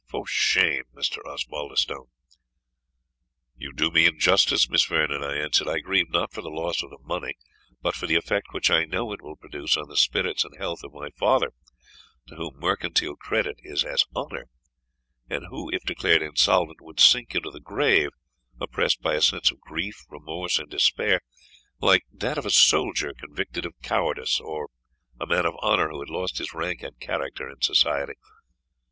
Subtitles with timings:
[0.07, 1.23] For shame, Mr.
[1.27, 2.07] Osbaldistone!"
[3.55, 5.67] "You do me injustice, Miss Vernon," I answered.
[5.67, 7.35] "I grieve not for the loss of the money,
[7.83, 10.83] but for the effect which I know it will produce on the spirits and health
[10.83, 11.51] of my father,
[12.29, 14.47] to whom mercantile credit is as honour;
[15.29, 18.09] and who, if declared insolvent, would sink into the grave,
[18.59, 21.21] oppressed by a sense of grief, remorse, and despair,
[21.79, 24.69] like that of a soldier convicted of cowardice or
[25.19, 28.13] a man of honour who had lost his rank and character in society.